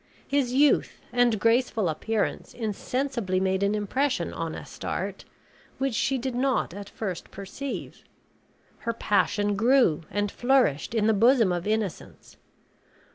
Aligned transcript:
His 0.27 0.51
youth 0.51 0.99
and 1.13 1.39
graceful 1.39 1.87
appearance 1.87 2.55
insensibly 2.55 3.39
made 3.39 3.61
an 3.61 3.75
impression 3.75 4.33
on 4.33 4.55
Astarte, 4.55 5.25
which 5.77 5.93
she 5.93 6.17
did 6.17 6.33
not 6.33 6.73
at 6.73 6.89
first 6.89 7.29
perceive. 7.29 8.03
Her 8.79 8.93
passion 8.93 9.55
grew 9.55 10.01
and 10.09 10.31
flourished 10.31 10.95
in 10.95 11.05
the 11.05 11.13
bosom 11.13 11.51
of 11.51 11.67
innocence. 11.67 12.37